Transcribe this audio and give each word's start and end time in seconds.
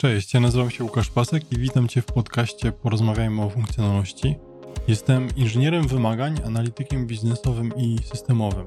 Cześć, 0.00 0.34
ja 0.34 0.40
nazywam 0.40 0.70
się 0.70 0.84
Łukasz 0.84 1.10
Pasek 1.10 1.52
i 1.52 1.58
witam 1.58 1.88
Cię 1.88 2.02
w 2.02 2.06
podcaście 2.06 2.72
Porozmawiajmy 2.72 3.42
o 3.42 3.50
funkcjonalności. 3.50 4.36
Jestem 4.88 5.28
inżynierem 5.36 5.88
wymagań, 5.88 6.40
analitykiem 6.46 7.06
biznesowym 7.06 7.72
i 7.76 7.98
systemowym. 8.04 8.66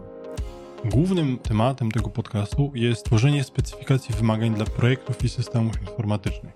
Głównym 0.86 1.38
tematem 1.38 1.92
tego 1.92 2.10
podcastu 2.10 2.72
jest 2.76 3.06
tworzenie 3.06 3.44
specyfikacji 3.44 4.16
wymagań 4.16 4.56
dla 4.56 4.66
projektów 4.66 5.24
i 5.24 5.30
systemów 5.30 5.82
informatycznych. 5.82 6.54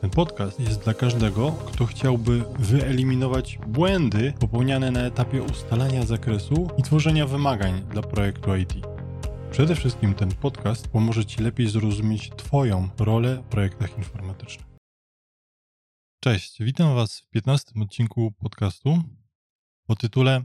Ten 0.00 0.10
podcast 0.10 0.60
jest 0.60 0.80
dla 0.84 0.94
każdego, 0.94 1.52
kto 1.52 1.86
chciałby 1.86 2.44
wyeliminować 2.58 3.58
błędy 3.66 4.32
popełniane 4.40 4.90
na 4.90 5.00
etapie 5.00 5.42
ustalania 5.42 6.06
zakresu 6.06 6.68
i 6.78 6.82
tworzenia 6.82 7.26
wymagań 7.26 7.82
dla 7.90 8.02
projektu 8.02 8.56
IT. 8.56 8.95
Przede 9.56 9.74
wszystkim 9.74 10.14
ten 10.14 10.34
podcast 10.34 10.88
pomoże 10.88 11.26
Ci 11.26 11.42
lepiej 11.42 11.68
zrozumieć 11.68 12.30
Twoją 12.36 12.88
rolę 12.98 13.36
w 13.36 13.48
projektach 13.48 13.98
informatycznych. 13.98 14.66
Cześć, 16.20 16.62
witam 16.62 16.94
Was 16.94 17.20
w 17.20 17.28
15 17.28 17.72
odcinku 17.80 18.32
podcastu 18.32 19.02
o 19.88 19.96
tytule 19.96 20.44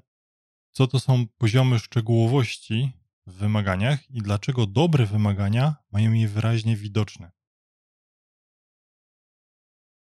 Co 0.72 0.88
to 0.88 1.00
są 1.00 1.28
poziomy 1.38 1.80
szczegółowości 1.80 2.92
w 3.28 3.34
wymaganiach 3.34 4.10
i 4.10 4.22
dlaczego 4.22 4.66
dobre 4.66 5.06
wymagania 5.06 5.76
mają 5.92 6.14
je 6.14 6.28
wyraźnie 6.28 6.76
widoczne. 6.76 7.32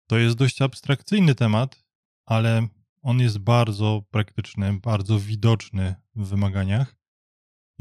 To 0.07 0.19
jest 0.19 0.37
dość 0.37 0.63
abstrakcyjny 0.63 1.35
temat, 1.35 1.85
ale 2.27 2.69
on 3.03 3.21
jest 3.21 3.39
bardzo 3.39 4.03
praktyczny, 4.11 4.73
bardzo 4.73 5.19
widoczny 5.19 5.95
w 6.15 6.29
wymaganiach 6.29 7.02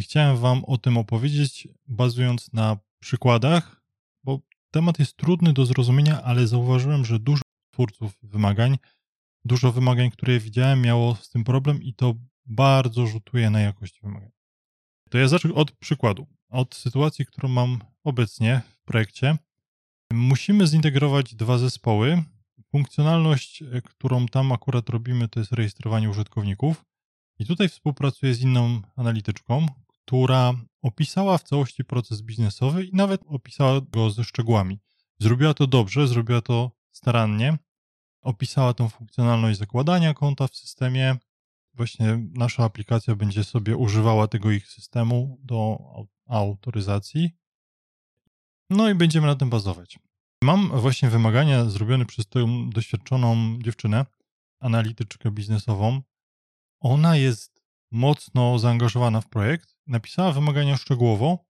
chciałem 0.01 0.37
Wam 0.37 0.65
o 0.65 0.77
tym 0.77 0.97
opowiedzieć, 0.97 1.67
bazując 1.87 2.53
na 2.53 2.77
przykładach, 2.99 3.81
bo 4.23 4.39
temat 4.71 4.99
jest 4.99 5.17
trudny 5.17 5.53
do 5.53 5.65
zrozumienia, 5.65 6.23
ale 6.23 6.47
zauważyłem, 6.47 7.05
że 7.05 7.19
dużo 7.19 7.41
twórców 7.73 8.17
wymagań, 8.23 8.77
dużo 9.45 9.71
wymagań, 9.71 10.11
które 10.11 10.39
widziałem, 10.39 10.81
miało 10.81 11.15
z 11.15 11.29
tym 11.29 11.43
problem 11.43 11.83
i 11.83 11.93
to 11.93 12.15
bardzo 12.45 13.07
rzutuje 13.07 13.49
na 13.49 13.61
jakość 13.61 14.01
wymagań. 14.01 14.31
To 15.09 15.17
ja 15.17 15.27
zacznę 15.27 15.53
od 15.53 15.71
przykładu, 15.71 16.27
od 16.49 16.75
sytuacji, 16.75 17.25
którą 17.25 17.49
mam 17.49 17.79
obecnie 18.03 18.61
w 18.67 18.83
projekcie. 18.83 19.37
Musimy 20.13 20.67
zintegrować 20.67 21.35
dwa 21.35 21.57
zespoły. 21.57 22.23
Funkcjonalność, 22.71 23.63
którą 23.83 24.25
tam 24.25 24.51
akurat 24.51 24.89
robimy, 24.89 25.27
to 25.27 25.39
jest 25.39 25.51
rejestrowanie 25.51 26.09
użytkowników. 26.09 26.85
I 27.39 27.45
tutaj 27.45 27.69
współpracuję 27.69 28.33
z 28.33 28.41
inną 28.41 28.81
analityczką, 28.95 29.65
która 30.05 30.53
opisała 30.81 31.37
w 31.37 31.43
całości 31.43 31.85
proces 31.85 32.21
biznesowy 32.21 32.85
i 32.85 32.95
nawet 32.95 33.21
opisała 33.27 33.81
go 33.81 34.09
ze 34.09 34.23
szczegółami. 34.23 34.79
Zrobiła 35.19 35.53
to 35.53 35.67
dobrze, 35.67 36.07
zrobiła 36.07 36.41
to 36.41 36.71
starannie. 36.91 37.57
Opisała 38.21 38.73
tą 38.73 38.89
funkcjonalność 38.89 39.59
zakładania 39.59 40.13
konta 40.13 40.47
w 40.47 40.55
systemie. 40.55 41.15
Właśnie 41.73 42.19
nasza 42.33 42.63
aplikacja 42.63 43.15
będzie 43.15 43.43
sobie 43.43 43.77
używała 43.77 44.27
tego 44.27 44.51
ich 44.51 44.67
systemu 44.67 45.39
do 45.43 45.77
autoryzacji. 46.27 47.31
No 48.69 48.89
i 48.89 48.95
będziemy 48.95 49.27
na 49.27 49.35
tym 49.35 49.49
bazować. 49.49 49.99
Mam 50.43 50.81
właśnie 50.81 51.09
wymagania 51.09 51.65
zrobione 51.65 52.05
przez 52.05 52.27
tą 52.27 52.69
doświadczoną 52.69 53.59
dziewczynę, 53.59 54.05
analityczkę 54.59 55.31
biznesową. 55.31 56.01
Ona 56.79 57.15
jest 57.15 57.60
mocno 57.91 58.59
zaangażowana 58.59 59.21
w 59.21 59.29
projekt 59.29 59.75
napisała 59.87 60.31
wymagania 60.31 60.77
szczegółowo 60.77 61.45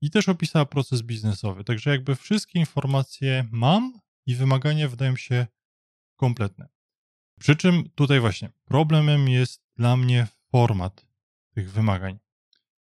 i 0.00 0.10
też 0.10 0.28
opisała 0.28 0.66
proces 0.66 1.02
biznesowy. 1.02 1.64
Także 1.64 1.90
jakby 1.90 2.16
wszystkie 2.16 2.58
informacje 2.58 3.48
mam 3.50 4.00
i 4.26 4.34
wymagania 4.34 4.88
wydają 4.88 5.16
się 5.16 5.46
kompletne. 6.16 6.68
Przy 7.40 7.56
czym 7.56 7.90
tutaj 7.94 8.20
właśnie 8.20 8.50
problemem 8.64 9.28
jest 9.28 9.62
dla 9.76 9.96
mnie 9.96 10.26
format 10.50 11.06
tych 11.54 11.72
wymagań. 11.72 12.18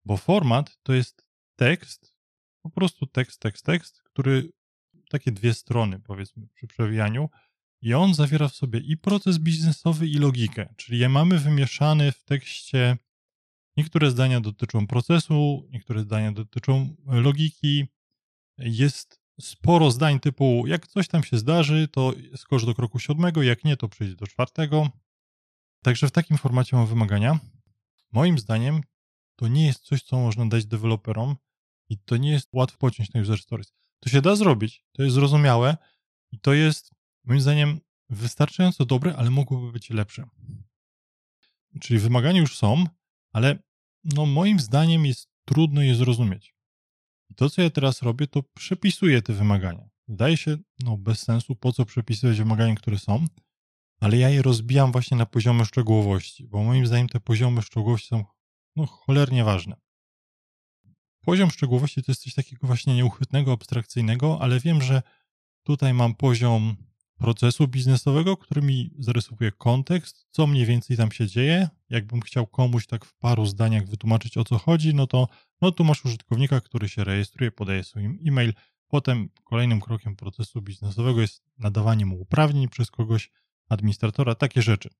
Bo 0.04 0.16
format 0.16 0.78
to 0.82 0.92
jest 0.92 1.26
tekst, 1.56 2.16
po 2.62 2.70
prostu 2.70 3.06
tekst, 3.06 3.40
tekst, 3.40 3.64
tekst, 3.64 4.02
który 4.02 4.52
takie 5.10 5.32
dwie 5.32 5.54
strony 5.54 6.00
powiedzmy 6.00 6.48
przy 6.54 6.66
przewijaniu 6.66 7.30
i 7.82 7.94
on 7.94 8.14
zawiera 8.14 8.48
w 8.48 8.54
sobie 8.54 8.80
i 8.80 8.96
proces 8.96 9.38
biznesowy 9.38 10.06
i 10.06 10.14
logikę, 10.14 10.74
czyli 10.76 11.08
mamy 11.08 11.38
wymieszany 11.38 12.12
w 12.12 12.24
tekście 12.24 12.96
Niektóre 13.76 14.10
zdania 14.10 14.40
dotyczą 14.40 14.86
procesu, 14.86 15.68
niektóre 15.70 16.00
zdania 16.00 16.32
dotyczą 16.32 16.96
e, 17.08 17.20
logiki. 17.20 17.86
Jest 18.58 19.20
sporo 19.40 19.90
zdań 19.90 20.20
typu, 20.20 20.64
jak 20.66 20.86
coś 20.86 21.08
tam 21.08 21.24
się 21.24 21.38
zdarzy, 21.38 21.88
to 21.88 22.12
skocz 22.36 22.64
do 22.64 22.74
kroku 22.74 22.98
siódmego, 22.98 23.42
jak 23.42 23.64
nie, 23.64 23.76
to 23.76 23.88
przejdź 23.88 24.14
do 24.14 24.26
czwartego. 24.26 24.90
Także 25.82 26.08
w 26.08 26.10
takim 26.10 26.38
formacie 26.38 26.76
mam 26.76 26.86
wymagania. 26.86 27.38
Moim 28.12 28.38
zdaniem 28.38 28.80
to 29.36 29.48
nie 29.48 29.66
jest 29.66 29.82
coś, 29.82 30.02
co 30.02 30.16
można 30.16 30.46
dać 30.46 30.66
deweloperom 30.66 31.36
i 31.88 31.98
to 31.98 32.16
nie 32.16 32.30
jest 32.30 32.48
łatwo 32.52 32.78
pociąć 32.78 33.12
na 33.12 33.20
user 33.20 33.38
stories. 33.38 33.72
To 34.00 34.10
się 34.10 34.22
da 34.22 34.36
zrobić, 34.36 34.84
to 34.92 35.02
jest 35.02 35.14
zrozumiałe 35.14 35.76
i 36.32 36.38
to 36.38 36.54
jest 36.54 36.90
moim 37.26 37.40
zdaniem 37.40 37.80
wystarczająco 38.10 38.84
dobre, 38.84 39.16
ale 39.16 39.30
mogłoby 39.30 39.72
być 39.72 39.90
lepsze. 39.90 40.28
Czyli 41.80 41.98
wymagania 41.98 42.40
już 42.40 42.58
są, 42.58 42.84
ale 43.32 43.58
no 44.04 44.26
moim 44.26 44.60
zdaniem 44.60 45.06
jest 45.06 45.28
trudno 45.44 45.82
je 45.82 45.94
zrozumieć. 45.94 46.54
I 47.30 47.34
to, 47.34 47.50
co 47.50 47.62
ja 47.62 47.70
teraz 47.70 48.02
robię, 48.02 48.26
to 48.26 48.42
przepisuję 48.42 49.22
te 49.22 49.32
wymagania. 49.32 49.88
Wydaje 50.08 50.36
się, 50.36 50.56
no 50.84 50.96
bez 50.96 51.22
sensu, 51.22 51.56
po 51.56 51.72
co 51.72 51.84
przepisywać 51.84 52.38
wymagania, 52.38 52.74
które 52.74 52.98
są, 52.98 53.24
ale 54.00 54.16
ja 54.16 54.30
je 54.30 54.42
rozbijam 54.42 54.92
właśnie 54.92 55.16
na 55.16 55.26
poziomy 55.26 55.64
szczegółowości, 55.64 56.46
bo 56.46 56.62
moim 56.62 56.86
zdaniem 56.86 57.08
te 57.08 57.20
poziomy 57.20 57.62
szczegółowości 57.62 58.08
są 58.08 58.24
no, 58.76 58.86
cholernie 58.86 59.44
ważne. 59.44 59.76
Poziom 61.20 61.50
szczegółowości 61.50 62.02
to 62.02 62.12
jest 62.12 62.22
coś 62.22 62.34
takiego 62.34 62.66
właśnie 62.66 62.94
nieuchwytnego, 62.94 63.52
abstrakcyjnego, 63.52 64.38
ale 64.40 64.60
wiem, 64.60 64.82
że 64.82 65.02
tutaj 65.62 65.94
mam 65.94 66.14
poziom 66.14 66.76
procesu 67.18 67.68
biznesowego, 67.68 68.36
który 68.36 68.62
mi 68.62 68.90
zarysowuje 68.98 69.52
kontekst, 69.52 70.26
co 70.30 70.46
mniej 70.46 70.66
więcej 70.66 70.96
tam 70.96 71.12
się 71.12 71.26
dzieje. 71.26 71.68
Jakbym 71.90 72.20
chciał 72.20 72.46
komuś 72.46 72.86
tak 72.86 73.04
w 73.04 73.14
paru 73.14 73.46
zdaniach 73.46 73.86
wytłumaczyć 73.86 74.36
o 74.36 74.44
co 74.44 74.58
chodzi, 74.58 74.94
no 74.94 75.06
to 75.06 75.28
no 75.60 75.72
tu 75.72 75.84
masz 75.84 76.04
użytkownika, 76.04 76.60
który 76.60 76.88
się 76.88 77.04
rejestruje, 77.04 77.50
podaje 77.50 77.84
swój 77.84 78.04
e-mail. 78.04 78.54
Potem 78.88 79.28
kolejnym 79.44 79.80
krokiem 79.80 80.16
procesu 80.16 80.62
biznesowego 80.62 81.20
jest 81.20 81.42
nadawanie 81.58 82.06
mu 82.06 82.20
uprawnień 82.20 82.68
przez 82.68 82.90
kogoś, 82.90 83.30
administratora, 83.68 84.34
takie 84.34 84.62
rzeczy. 84.62 84.90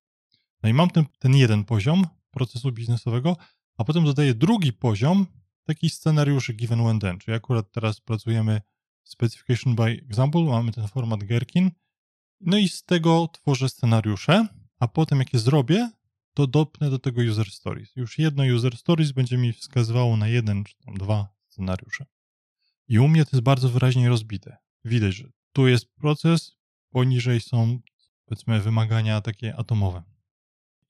No 0.63 0.69
i 0.69 0.75
mam 0.75 0.91
ten, 0.91 1.05
ten 1.19 1.37
jeden 1.37 1.65
poziom 1.65 2.07
procesu 2.31 2.73
biznesowego, 2.73 3.37
a 3.77 3.85
potem 3.85 4.05
dodaję 4.05 4.35
drugi 4.35 4.73
poziom, 4.73 5.27
taki 5.65 5.91
scenariuszy 5.91 6.55
given 6.55 6.85
when 6.85 6.99
then, 6.99 7.19
czyli 7.19 7.37
akurat 7.37 7.73
teraz 7.73 8.01
pracujemy 8.01 8.61
specification 9.05 9.75
by 9.75 10.03
example, 10.11 10.43
mamy 10.43 10.73
ten 10.73 10.89
format 10.89 11.25
Gherkin, 11.25 11.71
no 12.41 12.59
i 12.59 12.69
z 12.69 12.83
tego 12.83 13.29
tworzę 13.33 13.69
scenariusze, 13.69 14.47
a 14.79 14.89
potem 14.89 15.19
jak 15.19 15.33
je 15.33 15.39
zrobię, 15.39 15.91
to 16.35 16.47
dopnę 16.47 16.91
do 16.91 16.99
tego 16.99 17.23
user 17.23 17.51
stories. 17.51 17.97
Już 17.97 18.19
jedno 18.19 18.45
user 18.57 18.77
stories 18.77 19.13
będzie 19.13 19.39
mi 19.39 19.53
wskazywało 19.53 20.17
na 20.17 20.29
jeden 20.29 20.65
czy 20.65 20.77
tam 20.79 20.95
dwa 20.95 21.29
scenariusze. 21.49 22.07
I 22.89 22.99
u 22.99 23.09
mnie 23.09 23.25
to 23.25 23.31
jest 23.33 23.45
bardzo 23.45 23.69
wyraźnie 23.69 24.09
rozbite. 24.09 24.57
Widać, 24.85 25.15
że 25.15 25.31
tu 25.53 25.69
jest 25.69 25.95
proces, 25.95 26.57
poniżej 26.91 27.41
są 27.41 27.81
powiedzmy 28.25 28.61
wymagania 28.61 29.21
takie 29.21 29.57
atomowe. 29.57 30.03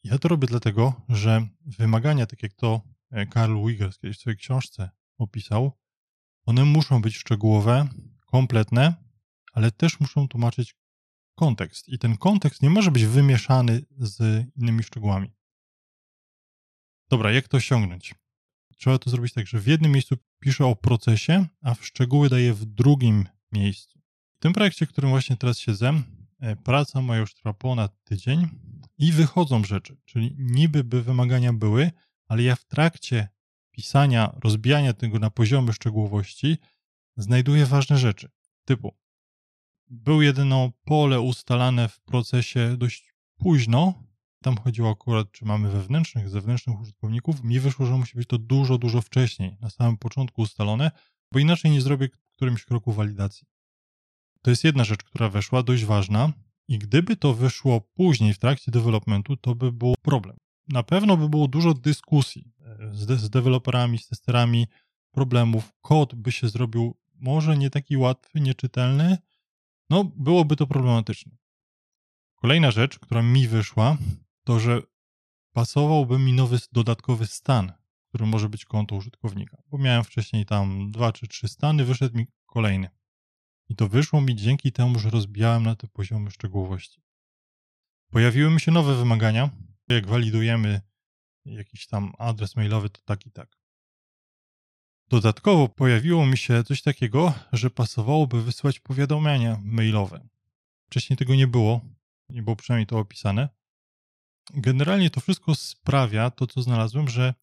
Ja 0.05 0.19
to 0.19 0.29
robię 0.29 0.47
dlatego, 0.47 1.03
że 1.09 1.47
wymagania, 1.79 2.27
tak 2.27 2.43
jak 2.43 2.55
to 2.55 2.81
e, 3.11 3.27
Karl 3.27 3.67
Wiggers 3.67 3.99
kiedyś 3.99 4.17
w 4.17 4.21
swojej 4.21 4.37
książce 4.37 4.91
opisał, 5.19 5.73
one 6.45 6.65
muszą 6.65 7.03
być 7.03 7.17
szczegółowe, 7.17 7.89
kompletne, 8.27 8.95
ale 9.53 9.71
też 9.71 10.01
muszą 10.01 10.29
tłumaczyć 10.29 10.75
kontekst. 11.37 11.89
I 11.89 11.99
ten 11.99 12.17
kontekst 12.17 12.63
nie 12.63 12.71
może 12.71 12.91
być 12.91 13.05
wymieszany 13.05 13.83
z 13.99 14.47
innymi 14.57 14.83
szczegółami. 14.83 15.33
Dobra, 17.09 17.33
jak 17.33 17.49
to 17.49 17.57
osiągnąć? 17.57 18.15
Trzeba 18.77 18.99
to 18.99 19.11
zrobić 19.11 19.33
tak, 19.33 19.47
że 19.47 19.61
w 19.61 19.67
jednym 19.67 19.93
miejscu 19.93 20.17
piszę 20.39 20.67
o 20.67 20.77
procesie, 20.77 21.47
a 21.63 21.75
w 21.75 21.87
szczegóły 21.87 22.29
daję 22.29 22.55
w 22.55 22.65
drugim 22.65 23.29
miejscu. 23.53 24.01
W 24.37 24.39
tym 24.39 24.53
projekcie, 24.53 24.87
w 24.87 24.89
którym 24.89 25.11
właśnie 25.11 25.37
teraz 25.37 25.59
siedzę, 25.59 26.03
e, 26.41 26.57
praca 26.57 27.01
moja 27.01 27.21
już 27.21 27.35
trwa 27.35 27.53
ponad 27.53 28.05
tydzień 28.05 28.49
i 28.99 29.13
wychodzą 29.13 29.65
rzeczy, 29.65 29.97
czyli 30.05 30.37
niby 30.39 30.85
by 30.85 31.03
wymagania 31.03 31.53
były, 31.53 31.91
ale 32.29 32.43
ja 32.43 32.57
w 32.57 32.65
trakcie 32.65 33.29
pisania, 33.71 34.33
rozbijania 34.45 34.93
tego 34.93 35.19
na 35.19 35.31
poziomy 35.31 35.73
szczegółowości 35.73 36.59
znajduję 37.17 37.67
ważne 37.67 37.99
rzeczy, 37.99 38.31
typu 38.65 38.95
był 39.91 40.23
jedyno 40.23 40.71
pole 40.85 41.21
ustalane 41.21 41.89
w 41.89 42.01
procesie 42.01 42.77
dość 42.77 43.15
późno. 43.37 43.95
Tam 44.43 44.57
chodziło 44.57 44.91
akurat, 44.91 45.33
czy 45.33 45.45
mamy 45.45 45.71
wewnętrznych, 45.71 46.29
zewnętrznych 46.29 46.81
użytkowników. 46.81 47.45
Mi 47.45 47.61
wyszło, 47.61 47.87
że 47.87 47.93
musi 47.97 48.17
być 48.17 48.29
to 48.29 48.39
dużo, 48.39 48.79
dużo 48.79 49.01
wcześniej, 49.01 49.57
na 49.61 49.71
samym 49.71 49.97
początku 49.97 50.43
ustalone, 50.43 50.91
bo 51.33 51.39
inaczej 51.39 51.71
nie 51.71 51.81
zrobię 51.81 52.09
którymś 52.37 52.65
kroku 52.65 52.93
walidacji. 52.93 53.49
To 54.43 54.51
jest 54.51 54.65
jedna 54.65 54.85
rzecz, 54.85 55.05
która 55.05 55.29
weszła, 55.29 55.63
dość 55.63 55.85
ważna. 55.85 56.33
I 56.69 56.79
gdyby 56.79 57.17
to 57.17 57.35
wyszło 57.35 57.81
później 57.81 58.35
w 58.35 58.39
trakcie 58.39 58.71
developmentu, 58.71 59.37
to 59.37 59.55
by 59.55 59.73
był 59.73 59.95
problem. 60.03 60.37
Na 60.69 60.83
pewno 60.83 61.17
by 61.17 61.29
było 61.29 61.49
dużo 61.49 61.75
dyskusji 61.75 62.53
e, 62.61 62.95
z, 62.95 63.07
de- 63.07 63.17
z 63.17 63.31
deweloperami, 63.31 63.99
z 63.99 64.09
testerami, 64.09 64.67
problemów. 65.11 65.73
Kod 65.81 66.15
by 66.15 66.33
się 66.33 66.49
zrobił 66.49 66.97
może 67.15 67.57
nie 67.57 67.71
taki 67.71 67.97
łatwy, 67.97 68.41
nieczytelny. 68.41 69.19
No, 69.91 70.05
byłoby 70.05 70.57
to 70.57 70.67
problematyczne. 70.67 71.37
Kolejna 72.35 72.71
rzecz, 72.71 72.99
która 72.99 73.23
mi 73.23 73.49
wyszła, 73.49 73.97
to 74.45 74.61
że 74.61 74.83
pasowałby 75.53 76.19
mi 76.19 76.33
nowy 76.33 76.59
dodatkowy 76.73 77.27
stan, 77.27 77.73
który 78.09 78.27
może 78.27 78.49
być 78.49 78.65
konto 78.65 78.97
użytkownika. 78.97 79.63
Bo 79.71 79.79
miałem 79.79 80.05
wcześniej 80.05 80.47
tam 80.47 80.91
dwa 80.91 81.13
czy 81.13 81.27
trzy 81.27 81.49
stany, 81.49 81.85
wyszedł 81.85 82.19
mi 82.19 82.27
kolejny. 82.47 82.89
I 83.69 83.77
to 83.77 83.89
wyszło 83.89 84.21
mi 84.21 84.37
dzięki 84.37 84.73
temu, 84.73 84.99
że 84.99 85.11
rozbijałem 85.11 85.63
na 85.63 85.77
te 85.77 85.89
poziomy 85.89 86.31
szczegółowości. 86.31 87.03
Pojawiły 88.11 88.51
mi 88.51 88.61
się 88.61 88.73
nowe 88.73 88.95
wymagania. 88.95 89.51
Jak 89.89 90.07
walidujemy 90.07 90.81
jakiś 91.45 91.87
tam 91.87 92.13
adres 92.19 92.57
mailowy, 92.57 92.91
to 92.91 93.01
tak 93.05 93.27
i 93.27 93.31
tak. 93.31 93.57
Dodatkowo 95.09 95.69
pojawiło 95.69 96.27
mi 96.27 96.39
się 96.39 96.65
coś 96.65 96.83
takiego, 96.83 97.35
że 97.53 97.71
pasowałoby 97.71 98.43
wysłać 98.43 98.81
powiadomienia 98.81 99.61
mailowe. 99.63 100.29
Wcześniej 100.87 101.17
tego 101.17 101.35
nie 101.35 101.47
było, 101.47 101.81
nie 102.29 102.43
było 102.43 102.57
przynajmniej 102.57 102.87
to 102.87 102.99
opisane. 102.99 103.49
Generalnie 104.55 105.11
to 105.11 105.21
wszystko 105.21 105.55
sprawia, 105.55 106.31
to 106.31 106.47
co 106.47 106.63
znalazłem, 106.63 107.09
że 107.09 107.35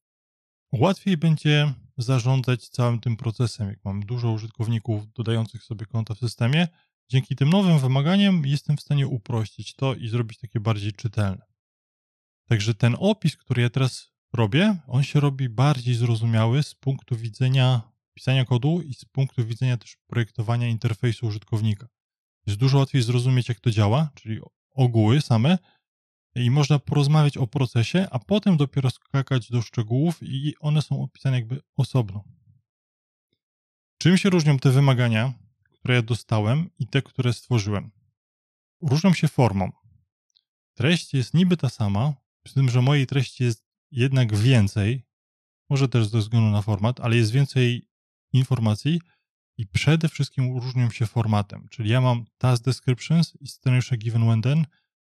łatwiej 0.71 1.17
będzie 1.17 1.73
zarządzać 1.97 2.69
całym 2.69 2.99
tym 2.99 3.17
procesem. 3.17 3.67
Jak 3.67 3.85
mam 3.85 4.05
dużo 4.05 4.31
użytkowników 4.31 5.13
dodających 5.13 5.63
sobie 5.63 5.85
konta 5.85 6.15
w 6.15 6.19
systemie, 6.19 6.67
dzięki 7.09 7.35
tym 7.35 7.49
nowym 7.49 7.79
wymaganiom 7.79 8.45
jestem 8.45 8.77
w 8.77 8.81
stanie 8.81 9.07
uprościć 9.07 9.75
to 9.75 9.95
i 9.95 10.07
zrobić 10.07 10.39
takie 10.39 10.59
bardziej 10.59 10.93
czytelne. 10.93 11.45
Także 12.49 12.73
ten 12.73 12.95
opis, 12.99 13.37
który 13.37 13.61
ja 13.61 13.69
teraz 13.69 14.12
robię, 14.33 14.77
on 14.87 15.03
się 15.03 15.19
robi 15.19 15.49
bardziej 15.49 15.95
zrozumiały 15.95 16.63
z 16.63 16.75
punktu 16.75 17.15
widzenia 17.15 17.81
pisania 18.13 18.45
kodu 18.45 18.81
i 18.81 18.93
z 18.93 19.05
punktu 19.05 19.45
widzenia 19.45 19.77
też 19.77 19.97
projektowania 20.07 20.67
interfejsu 20.67 21.27
użytkownika. 21.27 21.87
Jest 22.47 22.59
dużo 22.59 22.77
łatwiej 22.77 23.01
zrozumieć, 23.01 23.49
jak 23.49 23.59
to 23.59 23.71
działa, 23.71 24.09
czyli 24.15 24.39
ogóły 24.69 25.21
same, 25.21 25.57
i 26.35 26.51
można 26.51 26.79
porozmawiać 26.79 27.37
o 27.37 27.47
procesie, 27.47 28.07
a 28.11 28.19
potem 28.19 28.57
dopiero 28.57 28.89
skakać 28.89 29.51
do 29.51 29.61
szczegółów 29.61 30.17
i 30.21 30.53
one 30.59 30.81
są 30.81 31.03
opisane 31.03 31.35
jakby 31.35 31.61
osobno. 31.77 32.23
Czym 33.97 34.17
się 34.17 34.29
różnią 34.29 34.59
te 34.59 34.71
wymagania, 34.71 35.33
które 35.63 35.95
ja 35.95 36.01
dostałem 36.01 36.69
i 36.79 36.87
te, 36.87 37.01
które 37.01 37.33
stworzyłem? 37.33 37.91
Różnią 38.81 39.13
się 39.13 39.27
formą. 39.27 39.71
Treść 40.73 41.13
jest 41.13 41.33
niby 41.33 41.57
ta 41.57 41.69
sama, 41.69 42.13
z 42.47 42.53
tym, 42.53 42.69
że 42.69 42.81
mojej 42.81 43.07
treści 43.07 43.43
jest 43.43 43.62
jednak 43.93 44.35
więcej, 44.35 45.05
może 45.69 45.87
też 45.89 46.07
ze 46.07 46.19
względu 46.19 46.49
na 46.49 46.61
format, 46.61 46.99
ale 46.99 47.15
jest 47.15 47.31
więcej 47.31 47.89
informacji 48.33 49.01
i 49.57 49.67
przede 49.67 50.09
wszystkim 50.09 50.57
różnią 50.57 50.89
się 50.89 51.05
formatem. 51.05 51.67
Czyli 51.69 51.89
ja 51.89 52.01
mam 52.01 52.25
task 52.37 52.63
descriptions 52.63 53.35
i 53.39 53.47
scenariusze 53.47 53.97
given 53.97 54.23
when 54.23 54.41
then, 54.41 54.65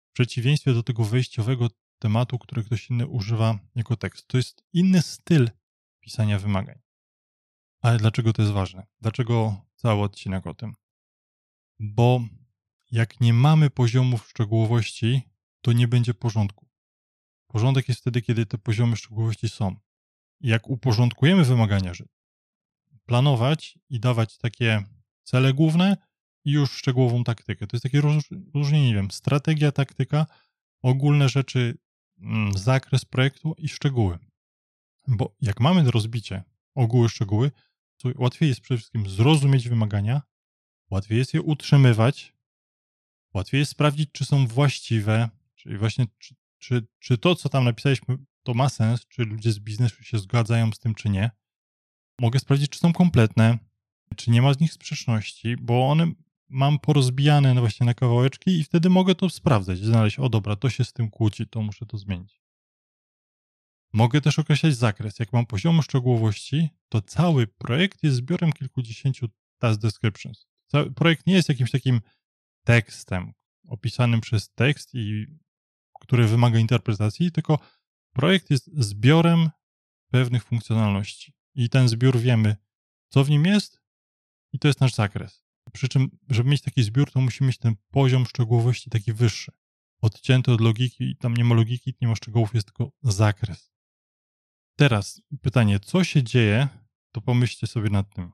w 0.10 0.14
przeciwieństwie 0.14 0.74
do 0.74 0.84
tego 0.84 1.04
wejściowego 1.04 1.70
tematu, 2.00 2.40
który 2.40 2.64
ktoś 2.64 2.90
inny 2.90 3.08
używa 3.08 3.60
jako 3.76 3.96
tekst. 3.96 4.28
To 4.28 4.38
jest 4.38 4.64
inny 4.74 5.02
styl 5.02 5.50
pisania 6.00 6.40
wymagań. 6.40 6.80
Ale 7.82 7.98
dlaczego 7.98 8.34
to 8.34 8.42
jest 8.42 8.54
ważne? 8.54 8.88
Dlaczego 9.02 9.62
cały 9.76 10.02
odcinek 10.02 10.48
o 10.48 10.54
tym? 10.54 10.74
Bo 11.80 12.22
jak 12.92 13.22
nie 13.22 13.34
mamy 13.34 13.70
poziomów 13.70 14.30
szczegółowości, 14.30 15.22
to 15.62 15.74
nie 15.74 15.88
będzie 15.88 16.14
porządku. 16.14 16.67
Porządek 17.48 17.88
jest 17.88 18.02
wtedy, 18.02 18.22
kiedy 18.22 18.46
te 18.46 18.58
poziomy 18.58 18.96
szczegółowości 18.96 19.50
są. 19.50 19.76
Jak 20.42 20.70
uporządkujemy 20.70 21.44
wymagania, 21.44 21.94
że 21.94 22.06
planować 23.06 23.80
i 23.90 24.00
dawać 24.00 24.38
takie 24.38 24.84
cele 25.24 25.54
główne 25.54 25.98
i 26.46 26.52
już 26.52 26.72
szczegółową 26.72 27.24
taktykę. 27.24 27.68
To 27.68 27.78
jest 27.78 27.84
takie 27.84 28.02
różnienie, 28.54 28.88
nie 28.88 28.96
wiem, 28.96 29.12
strategia, 29.12 29.72
taktyka, 29.72 30.26
ogólne 30.82 31.30
rzeczy, 31.30 31.78
mm, 32.20 32.58
zakres 32.58 33.06
projektu 33.06 33.56
i 33.58 33.70
szczegóły. 33.70 34.18
Bo 35.08 35.36
jak 35.42 35.60
mamy 35.60 35.92
rozbicie 35.92 36.44
ogóły, 36.76 37.10
szczegóły, 37.10 37.52
to 37.98 38.10
łatwiej 38.16 38.50
jest 38.50 38.62
przede 38.62 38.78
wszystkim 38.78 39.10
zrozumieć 39.10 39.70
wymagania, 39.70 40.22
łatwiej 40.90 41.18
jest 41.18 41.34
je 41.34 41.42
utrzymywać, 41.42 42.34
łatwiej 43.34 43.60
jest 43.60 43.72
sprawdzić, 43.72 44.10
czy 44.12 44.26
są 44.26 44.48
właściwe, 44.48 45.30
czyli 45.56 45.78
właśnie 45.78 46.06
czy, 46.18 46.36
czy, 46.58 46.88
czy 47.00 47.18
to, 47.18 47.36
co 47.36 47.50
tam 47.50 47.64
napisaliśmy, 47.64 48.18
to 48.44 48.54
ma 48.54 48.70
sens, 48.70 49.06
czy 49.08 49.24
ludzie 49.24 49.52
z 49.52 49.60
biznesu 49.60 50.04
się 50.04 50.20
zgadzają 50.20 50.72
z 50.72 50.80
tym, 50.80 50.96
czy 50.96 51.10
nie. 51.10 51.32
Mogę 52.20 52.40
sprawdzić, 52.40 52.70
czy 52.70 52.80
są 52.80 52.94
kompletne, 52.94 53.58
czy 54.16 54.32
nie 54.32 54.42
ma 54.42 54.54
z 54.54 54.60
nich 54.60 54.74
sprzeczności, 54.74 55.56
bo 55.58 55.90
one 55.90 56.12
mam 56.50 56.80
porozbijane 56.80 57.54
no 57.54 57.62
właśnie 57.62 57.86
na 57.86 57.94
kawałeczki 57.94 58.60
i 58.60 58.64
wtedy 58.64 58.90
mogę 58.90 59.16
to 59.16 59.30
sprawdzać, 59.30 59.80
znaleźć, 59.80 60.20
o 60.20 60.30
dobra, 60.30 60.56
to 60.56 60.70
się 60.70 60.84
z 60.84 60.94
tym 60.94 61.10
kłóci, 61.10 61.48
to 61.48 61.62
muszę 61.62 61.86
to 61.86 61.98
zmienić. 61.98 62.42
Mogę 63.94 64.22
też 64.22 64.40
określać 64.40 64.76
zakres. 64.76 65.20
Jak 65.20 65.34
mam 65.34 65.46
poziom 65.46 65.82
szczegółowości, 65.82 66.70
to 66.90 67.02
cały 67.02 67.48
projekt 67.48 68.04
jest 68.04 68.16
zbiorem 68.16 68.54
kilkudziesięciu 68.54 69.28
task 69.58 69.82
descriptions. 69.82 70.48
Cały 70.68 70.92
projekt 70.92 71.28
nie 71.28 71.34
jest 71.34 71.50
jakimś 71.50 71.72
takim 71.72 72.02
tekstem 72.64 73.34
opisanym 73.68 74.22
przez 74.22 74.50
tekst 74.54 74.90
i 74.94 75.26
który 76.08 76.28
wymaga 76.28 76.60
interpretacji, 76.60 77.32
tylko 77.32 77.60
projekt 78.14 78.50
jest 78.50 78.70
zbiorem 78.74 79.50
pewnych 80.12 80.44
funkcjonalności. 80.44 81.34
I 81.56 81.70
ten 81.70 81.90
zbiór 81.90 82.20
wiemy, 82.20 82.56
co 83.10 83.24
w 83.24 83.30
nim 83.30 83.46
jest, 83.46 83.82
i 84.54 84.60
to 84.60 84.68
jest 84.68 84.82
nasz 84.82 84.94
zakres. 84.94 85.44
Przy 85.74 85.88
czym, 85.88 86.10
żeby 86.30 86.50
mieć 86.50 86.62
taki 86.62 86.84
zbiór, 86.84 87.12
to 87.12 87.22
musimy 87.22 87.48
mieć 87.48 87.58
ten 87.58 87.76
poziom 87.92 88.26
szczegółowości 88.26 88.90
taki 88.90 89.14
wyższy. 89.14 89.52
Odcięty 90.02 90.52
od 90.52 90.62
logiki, 90.62 91.16
tam 91.16 91.34
nie 91.34 91.44
ma 91.44 91.56
logiki, 91.56 91.96
nie 92.02 92.08
ma 92.08 92.16
szczegółów, 92.16 92.54
jest 92.54 92.68
tylko 92.68 92.92
zakres. 93.02 93.72
Teraz 94.76 95.22
pytanie, 95.42 95.80
co 95.80 96.04
się 96.04 96.24
dzieje, 96.24 96.68
to 97.12 97.22
pomyślcie 97.22 97.68
sobie 97.68 97.90
nad 97.90 98.16
tym. 98.16 98.32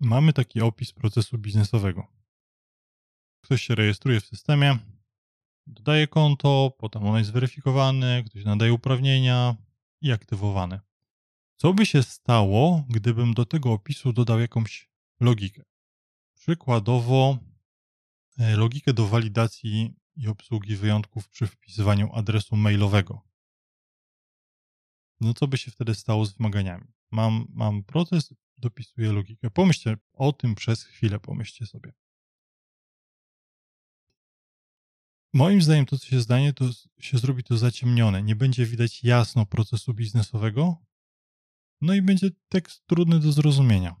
Mamy 0.00 0.32
taki 0.32 0.60
opis 0.60 0.92
procesu 0.92 1.38
biznesowego. 1.38 2.06
Ktoś 3.40 3.62
się 3.62 3.74
rejestruje 3.74 4.20
w 4.20 4.26
systemie, 4.26 4.78
dodaje 5.66 6.06
konto, 6.06 6.76
potem 6.78 7.06
ono 7.06 7.18
jest 7.18 7.30
zweryfikowane, 7.30 8.22
ktoś 8.26 8.44
nadaje 8.44 8.72
uprawnienia 8.72 9.56
i 10.00 10.12
aktywowane. 10.12 10.80
Co 11.56 11.74
by 11.74 11.86
się 11.86 12.02
stało, 12.02 12.84
gdybym 12.88 13.34
do 13.34 13.44
tego 13.44 13.72
opisu 13.72 14.12
dodał 14.12 14.40
jakąś 14.40 14.90
logikę? 15.20 15.62
Przykładowo 16.34 17.38
e, 18.38 18.56
logikę 18.56 18.92
do 18.92 19.06
walidacji 19.06 19.94
i 20.16 20.28
obsługi 20.28 20.76
wyjątków 20.76 21.28
przy 21.28 21.46
wpisywaniu 21.46 22.10
adresu 22.12 22.56
mailowego. 22.56 23.20
No 25.20 25.34
co 25.34 25.46
by 25.48 25.58
się 25.58 25.70
wtedy 25.70 25.94
stało 25.94 26.26
z 26.26 26.36
wymaganiami? 26.36 26.86
Mam, 27.10 27.46
mam 27.48 27.82
proces, 27.82 28.34
dopisuję 28.58 29.12
logikę. 29.12 29.50
Pomyślcie 29.50 29.96
o 30.12 30.32
tym 30.32 30.54
przez 30.54 30.84
chwilę, 30.84 31.20
pomyślcie 31.20 31.66
sobie. 31.66 31.92
Moim 35.34 35.62
zdaniem 35.62 35.86
to, 35.86 35.98
co 35.98 36.06
się 36.06 36.20
zdanie, 36.20 36.52
to 36.52 36.64
się 37.00 37.18
zrobi 37.18 37.44
to 37.44 37.58
zaciemnione. 37.58 38.22
Nie 38.22 38.36
będzie 38.36 38.66
widać 38.66 39.04
jasno 39.04 39.46
procesu 39.46 39.94
biznesowego, 39.94 40.76
no 41.80 41.94
i 41.94 42.02
będzie 42.02 42.30
tekst 42.48 42.86
trudny 42.86 43.20
do 43.20 43.32
zrozumienia. 43.32 43.96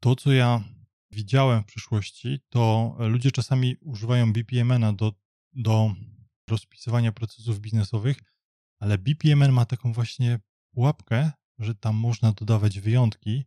To, 0.00 0.16
co 0.16 0.32
ja 0.32 0.64
widziałem 1.10 1.62
w 1.62 1.66
przyszłości, 1.66 2.40
to 2.48 2.94
ludzie 2.98 3.32
czasami 3.32 3.76
używają 3.80 4.32
BPMN 4.32 4.96
do, 4.96 5.12
do 5.52 5.94
rozpisywania 6.48 7.12
procesów 7.12 7.60
biznesowych, 7.60 8.16
ale 8.78 8.98
BPMN 8.98 9.52
ma 9.52 9.64
taką 9.64 9.92
właśnie 9.92 10.40
pułapkę, 10.74 11.32
że 11.58 11.74
tam 11.74 11.96
można 11.96 12.32
dodawać 12.32 12.80
wyjątki 12.80 13.44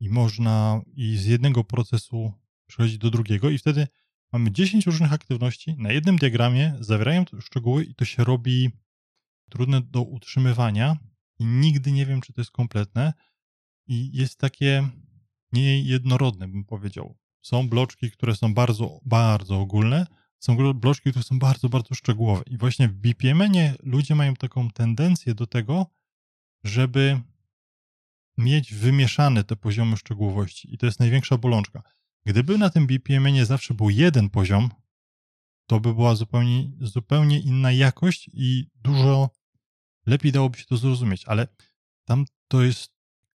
i 0.00 0.10
można 0.10 0.82
i 0.86 1.16
z 1.16 1.24
jednego 1.24 1.64
procesu 1.64 2.32
przechodzić 2.66 2.98
do 2.98 3.10
drugiego 3.10 3.50
i 3.50 3.58
wtedy 3.58 3.88
mamy 4.34 4.52
10 4.52 4.86
różnych 4.86 5.12
aktywności 5.12 5.74
na 5.78 5.92
jednym 5.92 6.16
diagramie, 6.16 6.76
zawierają 6.80 7.24
szczegóły 7.40 7.84
i 7.84 7.94
to 7.94 8.04
się 8.04 8.24
robi 8.24 8.70
trudne 9.50 9.80
do 9.80 10.02
utrzymywania 10.02 10.96
i 11.38 11.44
nigdy 11.44 11.92
nie 11.92 12.06
wiem, 12.06 12.20
czy 12.20 12.32
to 12.32 12.40
jest 12.40 12.50
kompletne 12.50 13.12
i 13.86 14.16
jest 14.16 14.38
takie 14.38 14.88
niejednorodne, 15.52 16.48
bym 16.48 16.64
powiedział. 16.64 17.18
Są 17.42 17.68
bloczki, 17.68 18.10
które 18.10 18.36
są 18.36 18.54
bardzo, 18.54 19.00
bardzo 19.04 19.60
ogólne, 19.60 20.06
są 20.38 20.72
bloczki, 20.74 21.10
które 21.10 21.22
są 21.22 21.38
bardzo, 21.38 21.68
bardzo 21.68 21.94
szczegółowe. 21.94 22.42
I 22.46 22.58
właśnie 22.58 22.88
w 22.88 22.94
BPMN-ie 22.94 23.74
ludzie 23.82 24.14
mają 24.14 24.34
taką 24.34 24.70
tendencję 24.70 25.34
do 25.34 25.46
tego, 25.46 25.86
żeby 26.64 27.20
mieć 28.38 28.74
wymieszane 28.74 29.44
te 29.44 29.56
poziomy 29.56 29.96
szczegółowości. 29.96 30.74
I 30.74 30.78
to 30.78 30.86
jest 30.86 31.00
największa 31.00 31.38
bolączka. 31.38 31.82
Gdyby 32.26 32.58
na 32.58 32.70
tym 32.70 32.86
BPM 32.86 33.26
nie 33.26 33.46
zawsze 33.46 33.74
był 33.74 33.90
jeden 33.90 34.30
poziom, 34.30 34.70
to 35.66 35.80
by 35.80 35.94
była 35.94 36.14
zupełnie, 36.14 36.70
zupełnie 36.80 37.40
inna 37.40 37.72
jakość 37.72 38.30
i 38.32 38.66
dużo 38.74 39.30
lepiej 40.06 40.32
dałoby 40.32 40.58
się 40.58 40.64
to 40.64 40.76
zrozumieć, 40.76 41.24
ale 41.24 41.48
tam 42.04 42.24
to 42.48 42.62
jest 42.62 42.94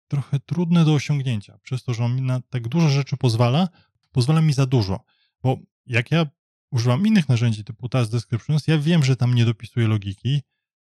trochę 0.08 0.40
trudne 0.40 0.84
do 0.84 0.94
osiągnięcia, 0.94 1.58
przez 1.62 1.84
to, 1.84 1.94
że 1.94 2.04
on 2.04 2.16
mi 2.16 2.22
na 2.22 2.40
tak 2.40 2.68
dużo 2.68 2.88
rzeczy 2.88 3.16
pozwala, 3.16 3.68
pozwala 4.12 4.42
mi 4.42 4.52
za 4.52 4.66
dużo, 4.66 5.04
bo 5.42 5.58
jak 5.86 6.10
ja 6.10 6.26
używam 6.70 7.06
innych 7.06 7.28
narzędzi 7.28 7.64
typu 7.64 7.88
Task 7.88 8.12
Descriptions, 8.12 8.66
ja 8.66 8.78
wiem, 8.78 9.04
że 9.04 9.16
tam 9.16 9.34
nie 9.34 9.44
dopisuję 9.44 9.86
logiki, 9.86 10.32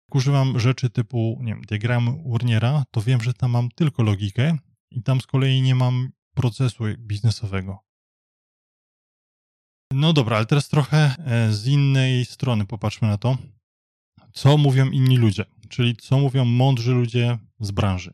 jak 0.07 0.15
używam 0.15 0.59
rzeczy 0.59 0.89
typu, 0.89 1.39
nie 1.41 1.53
wiem, 1.53 1.61
diagram 1.61 2.23
Warniera, 2.31 2.83
to 2.91 3.01
wiem, 3.01 3.21
że 3.21 3.33
tam 3.33 3.51
mam 3.51 3.69
tylko 3.69 4.03
logikę 4.03 4.57
i 4.91 5.03
tam 5.03 5.21
z 5.21 5.27
kolei 5.27 5.61
nie 5.61 5.75
mam 5.75 6.09
procesu 6.33 6.83
biznesowego. 6.97 7.90
No 9.93 10.13
dobra, 10.13 10.37
ale 10.37 10.45
teraz 10.45 10.69
trochę 10.69 11.15
e, 11.25 11.53
z 11.53 11.67
innej 11.67 12.25
strony 12.25 12.65
popatrzmy 12.65 13.07
na 13.07 13.17
to, 13.17 13.37
co 14.33 14.57
mówią 14.57 14.89
inni 14.89 15.17
ludzie, 15.17 15.45
czyli 15.69 15.95
co 15.95 16.19
mówią 16.19 16.45
mądrzy 16.45 16.91
ludzie 16.91 17.37
z 17.59 17.71
branży. 17.71 18.13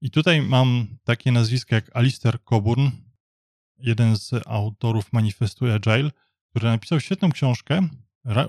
I 0.00 0.10
tutaj 0.10 0.42
mam 0.42 0.86
takie 1.04 1.32
nazwiska 1.32 1.76
jak 1.76 1.96
Alistair 1.96 2.44
Coburn, 2.44 2.90
jeden 3.76 4.16
z 4.16 4.30
autorów 4.46 5.12
manifestu 5.12 5.66
Agile, 5.72 6.10
który 6.50 6.68
napisał 6.68 7.00
świetną 7.00 7.32
książkę 7.32 7.88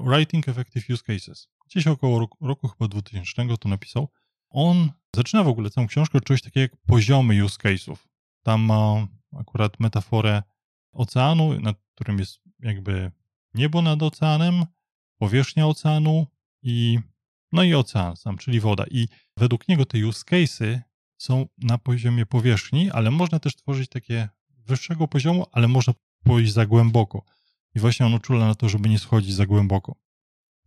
Writing 0.02 0.50
Effective 0.50 0.90
Use 0.90 1.04
Cases. 1.04 1.48
Gdzieś 1.66 1.88
około 1.88 2.20
roku, 2.20 2.48
roku 2.48 2.68
chyba 2.68 2.88
2000 2.88 3.58
to 3.58 3.70
napisał. 3.70 4.10
On 4.50 4.92
zaczyna 5.16 5.44
w 5.44 5.48
ogóle 5.48 5.70
całą 5.70 5.88
książkę 5.88 6.18
od 6.18 6.26
czegoś 6.26 6.42
takiego 6.42 6.62
jak 6.62 6.82
poziomy 6.88 7.46
use 7.46 7.58
case'ów. 7.58 7.98
Tam 8.44 8.62
ma 8.62 9.08
akurat 9.40 9.80
metaforę 9.80 10.44
oceanu, 10.96 11.60
nad 11.60 11.78
którym 11.96 12.20
jest 12.20 12.40
jakby 12.60 13.12
niebo 13.54 13.82
nad 13.82 14.04
oceanem, 14.04 14.66
powierzchnia 15.18 15.68
oceanu 15.68 16.28
i 16.62 17.00
no 17.52 17.64
i 17.64 17.74
ocean 17.74 18.16
sam, 18.16 18.38
czyli 18.38 18.60
woda. 18.60 18.86
I 18.92 19.08
według 19.38 19.68
niego 19.68 19.86
te 19.86 20.08
use 20.08 20.24
cases 20.24 20.80
są 21.18 21.46
na 21.58 21.78
poziomie 21.78 22.26
powierzchni, 22.26 22.92
ale 22.92 23.12
można 23.12 23.40
też 23.40 23.56
tworzyć 23.56 23.90
takie 23.90 24.30
wyższego 24.50 25.08
poziomu, 25.08 25.46
ale 25.52 25.68
można 25.68 25.94
pójść 26.24 26.54
za 26.54 26.66
głęboko. 26.66 27.24
I 27.76 27.80
właśnie 27.80 28.06
on 28.06 28.14
uczula 28.14 28.48
na 28.48 28.56
to, 28.56 28.70
żeby 28.70 28.90
nie 28.90 29.00
schodzić 29.00 29.34
za 29.34 29.46
głęboko. 29.46 29.96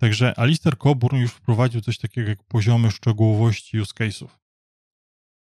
Także 0.01 0.39
Alistair 0.39 0.79
Coburn 0.79 1.17
już 1.17 1.33
wprowadził 1.33 1.81
coś 1.81 1.99
takiego 1.99 2.29
jak 2.29 2.45
poziomy 2.45 2.91
szczegółowości 2.91 3.81
use 3.81 3.95
case'ów. 3.95 4.29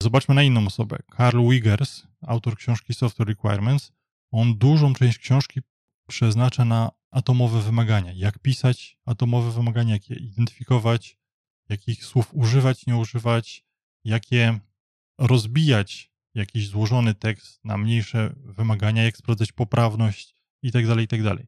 Zobaczmy 0.02 0.34
na 0.34 0.42
inną 0.42 0.66
osobę. 0.66 0.98
Carl 1.16 1.48
Wiggers, 1.48 2.02
autor 2.20 2.56
książki 2.56 2.94
Software 2.94 3.28
Requirements. 3.28 3.92
On 4.32 4.58
dużą 4.58 4.94
część 4.94 5.18
książki 5.18 5.60
przeznacza 6.08 6.64
na 6.64 6.90
atomowe 7.10 7.60
wymagania. 7.60 8.12
Jak 8.12 8.38
pisać 8.38 8.98
atomowe 9.04 9.50
wymagania, 9.50 9.94
jak 9.94 10.10
je 10.10 10.16
identyfikować, 10.16 11.18
jakich 11.68 12.04
słów 12.04 12.34
używać, 12.34 12.86
nie 12.86 12.96
używać, 12.96 13.64
jak 14.04 14.32
je 14.32 14.60
rozbijać, 15.18 16.12
jakiś 16.34 16.68
złożony 16.68 17.14
tekst 17.14 17.64
na 17.64 17.78
mniejsze 17.78 18.34
wymagania, 18.36 19.04
jak 19.04 19.16
sprawdzać 19.16 19.52
poprawność 19.52 20.34
itd., 20.62 20.88
tak 20.88 21.00
itd. 21.00 21.36
Tak 21.36 21.46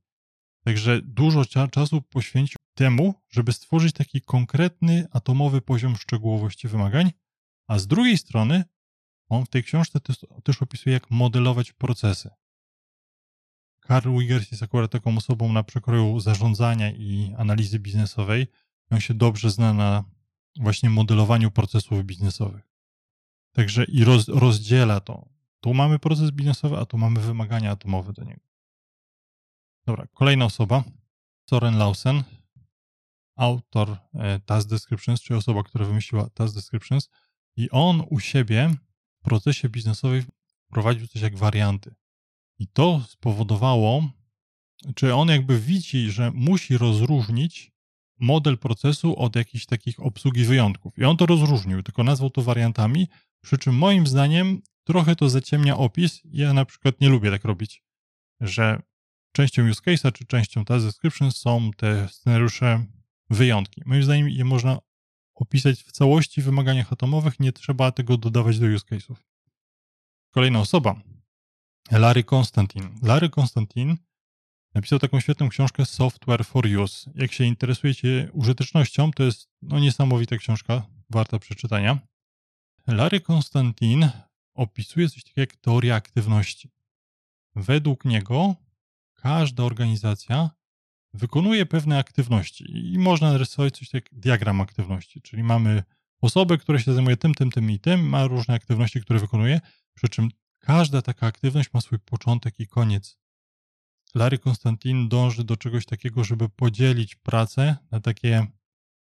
Także 0.65 1.03
dużo 1.03 1.45
czasu 1.71 2.03
poświęcił 2.03 2.57
temu, 2.75 3.15
żeby 3.31 3.53
stworzyć 3.53 3.93
taki 3.93 4.21
konkretny 4.21 5.07
atomowy 5.11 5.61
poziom 5.61 5.97
szczegółowości 5.97 6.69
wymagań, 6.69 7.11
a 7.69 7.79
z 7.79 7.87
drugiej 7.87 8.19
strony 8.19 8.65
on 9.29 9.47
w 9.47 9.49
tej 9.49 9.63
książce 9.65 10.01
też 10.45 10.63
opisuje, 10.63 10.95
jak 10.95 11.11
modelować 11.11 11.73
procesy. 11.73 12.31
Karl 13.87 14.19
Wiggers 14.19 14.51
jest 14.51 14.63
akurat 14.63 14.91
taką 14.91 15.17
osobą 15.17 15.53
na 15.53 15.63
przekroju 15.63 16.21
zarządzania 16.21 16.91
i 16.91 17.35
analizy 17.39 17.79
biznesowej. 17.79 18.47
On 18.91 19.01
się 19.01 19.15
dobrze 19.15 19.51
zna 19.51 19.73
na 19.73 20.05
właśnie 20.61 20.91
modelowaniu 20.91 21.51
procesów 21.51 22.05
biznesowych. 22.05 22.69
Także 23.53 23.85
i 23.85 24.05
roz, 24.05 24.29
rozdziela 24.29 25.01
to. 25.01 25.29
Tu 25.61 25.75
mamy 25.75 25.99
proces 25.99 26.31
biznesowy, 26.31 26.79
a 26.79 26.87
tu 26.87 26.99
mamy 26.99 27.21
wymagania 27.21 27.71
atomowe 27.71 28.13
do 28.13 28.25
niego. 28.25 28.41
Dobra, 29.87 30.07
kolejna 30.15 30.45
osoba. 30.45 30.85
Soren 31.51 31.79
Lausen, 31.79 32.23
autor 33.37 33.97
e, 34.15 34.41
Task 34.41 34.69
Descriptions, 34.69 35.23
czyli 35.23 35.39
osoba, 35.39 35.63
która 35.63 35.85
wymyśliła 35.85 36.31
Task 36.31 36.55
Descriptions. 36.55 37.11
I 37.57 37.71
on 37.71 38.03
u 38.11 38.21
siebie 38.21 38.75
w 39.21 39.25
procesie 39.25 39.69
biznesowym 39.69 40.25
wprowadził 40.67 41.07
coś 41.07 41.23
jak 41.23 41.37
warianty. 41.37 41.95
I 42.59 42.67
to 42.67 43.01
spowodowało, 43.09 44.11
czy 44.95 45.15
on 45.15 45.29
jakby 45.29 45.61
widzi, 45.61 46.11
że 46.11 46.31
musi 46.35 46.79
rozróżnić 46.79 47.73
model 48.21 48.59
procesu 48.59 49.17
od 49.17 49.37
jakichś 49.37 49.67
takich 49.67 50.01
obsługi 50.01 50.45
wyjątków. 50.45 50.99
I 50.99 51.05
on 51.05 51.17
to 51.17 51.27
rozróżnił, 51.27 51.83
tylko 51.83 52.05
nazwał 52.05 52.31
to 52.31 52.43
wariantami, 52.43 53.09
przy 53.41 53.59
czym 53.59 53.75
moim 53.75 54.07
zdaniem 54.07 54.63
trochę 54.85 55.17
to 55.17 55.29
zaciemnia 55.29 55.77
opis. 55.77 56.21
Ja 56.25 56.53
na 56.53 56.65
przykład 56.65 57.01
nie 57.01 57.09
lubię 57.09 57.31
tak 57.31 57.45
robić, 57.45 57.83
że 58.41 58.83
częścią 59.33 59.71
use 59.71 59.83
case'a 59.83 60.13
czy 60.13 60.25
częścią 60.25 60.65
task 60.65 60.87
description 60.87 61.33
są 61.33 61.71
te 61.77 62.09
scenariusze 62.09 62.85
wyjątki. 63.31 63.83
Moim 63.87 64.03
zdaniem 64.03 64.29
je 64.29 64.45
można 64.45 64.79
opisać 65.35 65.83
w 65.83 65.93
całości 65.93 66.43
w 66.43 66.45
wymaganiach 66.45 66.93
atomowych, 66.93 67.41
nie 67.41 67.53
trzeba 67.53 67.93
tego 67.93 68.17
dodawać 68.17 68.59
do 68.59 68.67
use 68.67 68.85
case'ów. 68.87 69.17
Kolejna 70.31 70.61
osoba, 70.61 71.01
Larry 71.91 72.25
Konstantin. 72.25 72.99
Larry 73.03 73.31
Konstantin 73.31 73.97
napisał 74.75 74.99
taką 74.99 75.21
świetną 75.21 75.49
książkę 75.49 75.87
Software 75.87 76.45
for 76.45 76.67
Use. 76.67 77.11
Jak 77.15 77.33
się 77.33 77.45
interesujecie 77.45 78.29
użytecznością, 78.33 79.11
to 79.11 79.23
jest 79.23 79.49
no, 79.63 79.81
niesamowita 79.81 80.37
książka, 80.37 80.87
warta 81.11 81.39
przeczytania. 81.39 81.99
Larry 82.87 83.21
Konstantin 83.21 84.09
opisuje 84.55 85.09
coś 85.09 85.23
takiego 85.23 85.41
jak 85.41 85.57
teoria 85.57 85.95
aktywności. 85.95 86.71
Według 87.57 88.05
niego 88.05 88.55
każda 89.15 89.63
organizacja 89.63 90.51
wykonuje 91.15 91.67
pewne 91.67 91.99
aktywności 91.99 92.93
i 92.95 92.99
można 92.99 93.33
narysować 93.33 93.79
coś 93.79 93.95
jak 93.95 94.05
diagram 94.13 94.61
aktywności, 94.61 95.23
czyli 95.23 95.43
mamy 95.43 95.83
osobę, 96.21 96.59
która 96.59 96.79
się 96.79 96.95
zajmuje 96.95 97.17
tym, 97.17 97.35
tym, 97.35 97.51
tym 97.51 97.71
i 97.71 97.79
tym, 97.79 98.09
ma 98.09 98.27
różne 98.27 98.55
aktywności, 98.55 99.01
które 99.01 99.19
wykonuje, 99.19 99.61
przy 99.95 100.09
czym 100.09 100.29
każda 100.65 101.03
taka 101.03 101.27
aktywność 101.27 101.73
ma 101.73 101.81
swój 101.81 101.99
początek 101.99 102.61
i 102.61 102.67
koniec. 102.67 103.19
Larry 104.15 104.39
Konstantin 104.39 105.09
dąży 105.09 105.45
do 105.45 105.57
czegoś 105.57 105.87
takiego, 105.87 106.25
żeby 106.25 106.49
podzielić 106.49 107.15
pracę 107.15 107.77
na 107.91 108.01
takie 108.01 108.47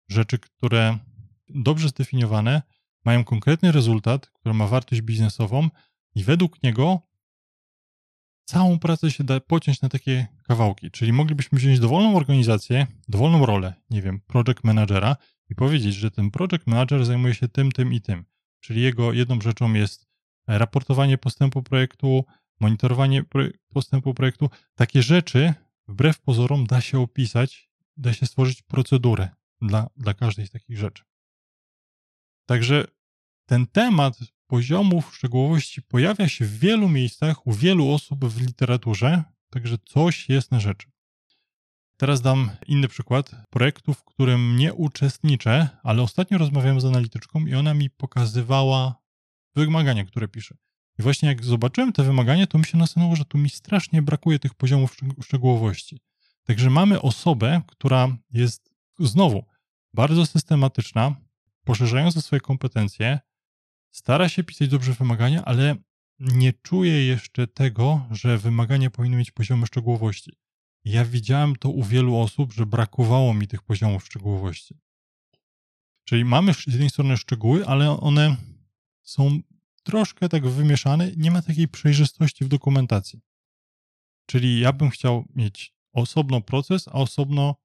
rzeczy, 0.10 0.40
które 0.40 0.98
dobrze 1.50 1.90
zdefiniowane 1.90 2.62
mają 3.06 3.24
konkretny 3.24 3.72
rezultat, 3.72 4.28
który 4.28 4.56
ma 4.56 4.68
wartość 4.68 5.02
biznesową 5.02 5.70
i 6.16 6.24
według 6.24 6.64
niego 6.64 7.02
całą 8.46 8.80
pracę 8.80 9.12
się 9.12 9.24
da 9.24 9.40
pociąć 9.40 9.82
na 9.82 9.90
takie 9.90 10.28
kawałki. 10.44 10.92
Czyli 10.92 11.14
moglibyśmy 11.14 11.58
wziąć 11.58 11.80
dowolną 11.80 12.18
organizację, 12.18 12.88
dowolną 13.08 13.46
rolę, 13.46 13.74
nie 13.90 14.02
wiem, 14.02 14.22
project 14.28 14.64
managera 14.64 15.16
i 15.50 15.56
powiedzieć, 15.56 15.96
że 15.96 16.12
ten 16.12 16.32
project 16.32 16.68
manager 16.68 17.06
zajmuje 17.06 17.34
się 17.34 17.48
tym, 17.48 17.72
tym 17.72 17.94
i 17.94 18.02
tym. 18.02 18.26
Czyli 18.60 18.82
jego 18.82 19.14
jedną 19.14 19.42
rzeczą 19.42 19.74
jest 19.74 20.05
raportowanie 20.48 21.18
postępu 21.18 21.64
projektu, 21.64 22.26
monitorowanie 22.60 23.24
postępu 23.74 24.14
projektu. 24.14 24.50
Takie 24.76 25.04
rzeczy, 25.04 25.54
wbrew 25.88 26.20
pozorom, 26.22 26.68
da 26.68 26.82
się 26.82 27.00
opisać, 27.00 27.70
da 27.98 28.14
się 28.14 28.26
stworzyć 28.26 28.62
procedurę 28.62 29.30
dla, 29.62 29.90
dla 29.98 30.14
każdej 30.14 30.48
z 30.48 30.52
takich 30.52 30.78
rzeczy. 30.78 31.04
Także 32.46 32.88
ten 33.46 33.68
temat 33.68 34.20
poziomów 34.48 35.16
szczegółowości 35.16 35.82
pojawia 35.82 36.28
się 36.28 36.46
w 36.46 36.60
wielu 36.60 36.90
miejscach, 36.90 37.48
u 37.48 37.54
wielu 37.54 37.92
osób 37.92 38.26
w 38.26 38.42
literaturze, 38.42 39.24
także 39.50 39.78
coś 39.86 40.30
jest 40.30 40.52
na 40.52 40.60
rzeczy. 40.60 40.92
Teraz 41.98 42.22
dam 42.22 42.50
inny 42.68 42.88
przykład 42.88 43.36
projektu, 43.50 43.94
w 43.94 44.04
którym 44.04 44.56
nie 44.56 44.74
uczestniczę, 44.74 45.70
ale 45.84 46.02
ostatnio 46.02 46.38
rozmawiałem 46.38 46.82
z 46.82 46.86
analityczką 46.86 47.46
i 47.46 47.56
ona 47.56 47.74
mi 47.74 47.90
pokazywała 47.90 48.96
wymagania, 49.56 50.06
które 50.06 50.28
pisze. 50.28 50.58
I 51.00 51.04
właśnie 51.04 51.30
jak 51.30 51.46
zobaczyłem 51.46 51.94
te 51.94 52.04
wymagania, 52.04 52.48
to 52.48 52.58
mi 52.58 52.66
się 52.66 52.78
nasunęło, 52.78 53.16
że 53.16 53.26
tu 53.26 53.38
mi 53.38 53.50
strasznie 53.50 54.02
brakuje 54.02 54.40
tych 54.40 54.54
poziomów 54.54 54.98
szczegółowości. 55.24 56.00
Także 56.44 56.70
mamy 56.70 57.02
osobę, 57.02 57.62
która 57.68 58.18
jest 58.32 58.76
znowu 59.00 59.46
bardzo 59.94 60.26
systematyczna, 60.26 61.16
poszerzająca 61.64 62.22
swoje 62.22 62.40
kompetencje, 62.40 63.20
stara 63.92 64.30
się 64.30 64.44
pisać 64.44 64.70
dobrze 64.70 64.94
wymagania, 64.94 65.46
ale 65.46 65.76
nie 66.20 66.54
czuje 66.54 67.06
jeszcze 67.06 67.48
tego, 67.48 68.08
że 68.12 68.38
wymagania 68.38 68.90
powinny 68.90 69.18
mieć 69.18 69.32
poziomy 69.32 69.68
szczegółowości. 69.68 70.32
Ja 70.86 71.06
widziałem 71.06 71.56
to 71.56 71.70
u 71.70 71.84
wielu 71.84 72.18
osób, 72.18 72.54
że 72.54 72.66
brakowało 72.66 73.34
mi 73.34 73.48
tych 73.48 73.64
poziomów 73.64 74.06
szczegółowości. 74.06 74.80
Czyli 76.04 76.26
mamy 76.26 76.54
z 76.54 76.68
jednej 76.68 76.90
strony 76.90 77.18
szczegóły, 77.18 77.66
ale 77.66 78.00
one 78.00 78.36
są 79.06 79.40
troszkę 79.84 80.30
tak 80.30 80.48
wymieszane, 80.48 81.12
nie 81.18 81.32
ma 81.32 81.42
takiej 81.42 81.68
przejrzystości 81.68 82.46
w 82.46 82.48
dokumentacji. 82.48 83.22
Czyli 84.26 84.60
ja 84.60 84.74
bym 84.74 84.90
chciał 84.90 85.26
mieć 85.36 85.74
osobno 85.92 86.42
proces, 86.42 86.88
a 86.88 86.92
osobno 86.92 87.56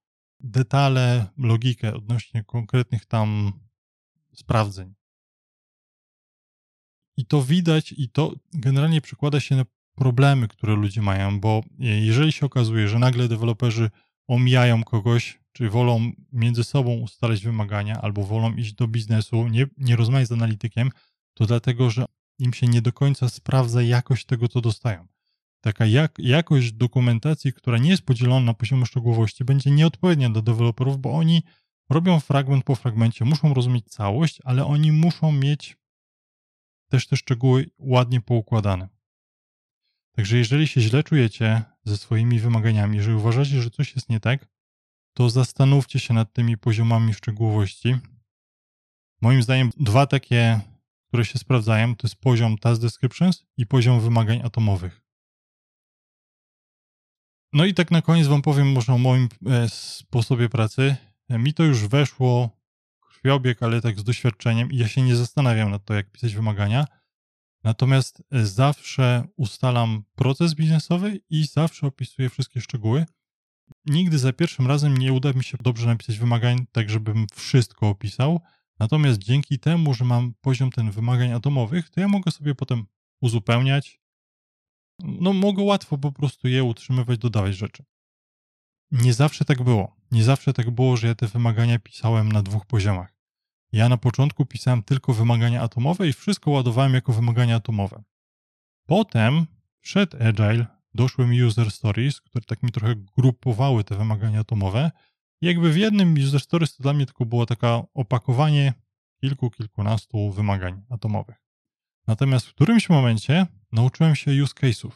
detale, 0.41 1.27
logikę 1.39 1.95
odnośnie 1.95 2.45
konkretnych 2.45 3.07
tam 3.07 3.53
sprawdzeń. 4.35 4.95
I 7.17 7.27
to 7.27 7.43
widać, 7.43 7.95
i 7.97 8.09
to 8.09 8.33
generalnie 8.53 9.01
przekłada 9.01 9.41
się 9.41 9.57
na 9.57 9.65
problemy, 9.95 10.49
które 10.49 10.75
ludzie 10.75 11.03
mają, 11.03 11.41
bo 11.41 11.63
jeżeli 11.79 12.33
się 12.33 12.47
okazuje, 12.47 12.89
że 12.89 12.99
nagle 12.99 13.29
deweloperzy 13.29 13.91
omijają 14.29 14.85
kogoś, 14.85 15.41
czy 15.53 15.71
wolą 15.71 16.13
między 16.33 16.65
sobą 16.65 16.91
ustalać 16.91 17.43
wymagania, 17.45 18.01
albo 18.01 18.25
wolą 18.25 18.55
iść 18.55 18.73
do 18.73 18.89
biznesu, 18.89 19.49
nie, 19.49 19.67
nie 19.77 19.97
rozmawiać 19.97 20.29
z 20.29 20.33
analitykiem, 20.33 20.91
to 21.35 21.47
dlatego, 21.47 21.91
że 21.91 22.05
im 22.39 22.53
się 22.53 22.67
nie 22.67 22.83
do 22.83 22.93
końca 22.93 23.29
sprawdza 23.29 23.83
jakość 23.83 24.27
tego, 24.27 24.49
co 24.49 24.61
dostają. 24.61 25.07
Taka 25.61 25.87
jak, 25.87 26.19
jakość 26.19 26.73
dokumentacji, 26.73 27.53
która 27.53 27.79
nie 27.79 27.91
jest 27.91 28.03
podzielona 28.03 28.47
na 28.47 28.55
poziomie 28.55 28.87
szczegółowości, 28.87 29.45
będzie 29.45 29.71
nieodpowiednia 29.71 30.31
dla 30.31 30.43
deweloperów, 30.43 30.99
bo 30.99 31.13
oni 31.13 31.43
robią 31.91 32.21
fragment 32.21 32.65
po 32.65 32.75
fragmencie, 32.75 33.25
muszą 33.25 33.55
rozumieć 33.55 33.89
całość, 33.89 34.39
ale 34.45 34.67
oni 34.67 34.93
muszą 34.93 35.33
mieć 35.33 35.77
też 36.89 37.07
te 37.07 37.17
szczegóły 37.17 37.71
ładnie 37.79 38.21
poukładane. 38.21 38.89
Także 40.17 40.37
jeżeli 40.37 40.67
się 40.67 40.81
źle 40.81 41.03
czujecie 41.03 41.63
ze 41.85 41.97
swoimi 41.97 42.39
wymaganiami, 42.39 42.97
jeżeli 42.97 43.17
uważacie, 43.17 43.63
że 43.63 43.71
coś 43.71 43.95
jest 43.95 44.09
nie 44.09 44.21
tak, 44.21 44.47
to 45.15 45.31
zastanówcie 45.31 46.01
się 46.01 46.15
nad 46.15 46.33
tymi 46.33 46.59
poziomami 46.59 47.15
szczegółowości. 47.15 47.97
Moim 49.21 49.43
zdaniem 49.43 49.71
dwa 49.77 50.07
takie, 50.07 50.61
które 51.11 51.25
się 51.25 51.39
sprawdzają, 51.39 51.97
to 51.97 52.07
jest 52.07 52.17
poziom 52.17 52.59
task 52.59 52.83
descriptions 52.83 53.45
i 53.57 53.67
poziom 53.67 54.01
wymagań 54.01 54.41
atomowych. 54.45 55.03
No 57.53 57.65
i 57.65 57.75
tak 57.75 57.91
na 57.91 58.03
koniec 58.03 58.27
wam 58.27 58.43
powiem 58.43 58.73
może 58.73 58.93
o 58.93 58.99
moim 58.99 59.29
e, 59.47 59.69
sposobie 59.69 60.49
pracy. 60.49 60.97
Mi 61.29 61.55
to 61.55 61.65
już 61.65 61.89
weszło 61.89 62.51
krwiobieg, 63.01 63.63
ale 63.63 63.81
tak 63.81 64.01
z 64.01 64.05
doświadczeniem 64.05 64.73
i 64.73 64.77
ja 64.77 64.89
się 64.89 65.03
nie 65.03 65.17
zastanawiam 65.17 65.71
nad 65.71 65.85
to, 65.85 65.95
jak 65.95 66.11
pisać 66.11 66.35
wymagania. 66.35 66.85
Natomiast 67.65 68.23
e, 68.33 68.47
zawsze 68.47 69.25
ustalam 69.37 70.05
proces 70.15 70.55
biznesowy 70.55 71.21
i 71.31 71.45
zawsze 71.45 71.87
opisuję 71.87 72.31
wszystkie 72.31 72.61
szczegóły. 72.61 73.07
Nigdy 73.87 74.19
za 74.19 74.33
pierwszym 74.33 74.67
razem 74.67 74.97
nie 74.97 75.13
uda 75.13 75.33
mi 75.33 75.45
się 75.45 75.59
dobrze 75.61 75.87
napisać 75.87 76.19
wymagań, 76.19 76.67
tak 76.73 76.91
żebym 76.91 77.27
wszystko 77.35 77.89
opisał. 77.89 78.41
Natomiast 78.81 79.19
dzięki 79.19 79.59
temu, 79.59 79.95
że 79.95 80.05
mam 80.05 80.35
poziom 80.41 80.71
ten 80.71 80.91
wymagań 80.91 81.33
atomowych, 81.33 81.91
to 81.91 82.01
ja 82.01 82.09
mogę 82.09 82.31
sobie 82.31 82.55
potem 82.55 82.87
uzupełniać. 83.21 84.01
No, 84.99 85.33
mogę 85.33 85.63
łatwo 85.63 85.99
po 85.99 86.13
prostu 86.13 86.49
je 86.49 86.65
utrzymywać, 86.65 87.19
dodawać 87.19 87.57
rzeczy. 87.57 87.85
Nie 88.91 89.15
zawsze 89.15 89.45
tak 89.45 89.63
było. 89.63 89.97
Nie 90.11 90.25
zawsze 90.25 90.53
tak 90.53 90.71
było, 90.71 90.97
że 90.97 91.07
ja 91.07 91.15
te 91.15 91.27
wymagania 91.27 91.79
pisałem 91.79 92.33
na 92.33 92.43
dwóch 92.43 92.67
poziomach. 92.67 93.15
Ja 93.73 93.89
na 93.89 93.97
początku 93.97 94.47
pisałem 94.47 94.83
tylko 94.83 95.15
wymagania 95.15 95.63
atomowe 95.63 96.09
i 96.09 96.13
wszystko 96.13 96.51
ładowałem 96.51 96.95
jako 96.95 97.13
wymagania 97.13 97.57
atomowe. 97.57 98.03
Potem 98.87 99.47
przed 99.81 100.15
Agile 100.15 100.67
doszły 100.95 101.27
mi 101.27 101.43
user 101.43 101.71
stories, 101.71 102.21
które 102.21 102.45
tak 102.45 102.63
mi 102.63 102.73
trochę 102.73 102.95
grupowały 102.97 103.85
te 103.85 103.97
wymagania 103.97 104.41
atomowe. 104.41 104.91
Jakby 105.41 105.73
w 105.73 105.77
jednym 105.77 106.15
user 106.15 106.41
stories 106.41 106.77
to 106.77 106.83
dla 106.83 106.93
mnie 106.93 107.07
tylko 107.07 107.27
było 107.27 107.47
takie 107.47 107.83
opakowanie 107.95 108.75
kilku, 109.21 109.51
kilkunastu 109.51 110.33
wymagań 110.33 110.83
atomowych. 110.89 111.37
Natomiast 112.07 112.47
w 112.47 112.55
którymś 112.55 112.89
momencie 112.89 113.47
nauczyłem 113.73 114.17
się 114.17 114.43
use 114.43 114.55
case'ów. 114.55 114.91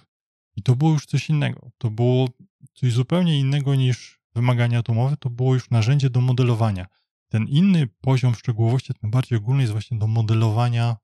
I 0.56 0.62
to 0.62 0.76
było 0.76 0.90
już 0.90 1.06
coś 1.06 1.30
innego. 1.30 1.70
To 1.78 1.90
było 1.90 2.28
coś 2.74 2.92
zupełnie 2.92 3.40
innego 3.40 3.74
niż 3.74 4.20
wymagania 4.34 4.78
atomowe, 4.78 5.16
to 5.16 5.30
było 5.30 5.54
już 5.54 5.70
narzędzie 5.70 6.10
do 6.10 6.20
modelowania. 6.20 6.86
Ten 7.28 7.48
inny 7.48 7.86
poziom 7.86 8.34
szczegółowości, 8.34 8.94
ten 8.94 9.10
bardziej 9.10 9.38
ogólny, 9.38 9.62
jest 9.62 9.72
właśnie 9.72 9.98
do 9.98 10.06
modelowania 10.06 10.96